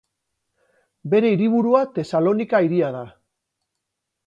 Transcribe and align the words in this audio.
Bere 1.11 1.31
hiriburua 1.35 1.83
Tesalonika 1.99 2.65
hiria 2.69 2.91
da. 2.99 3.07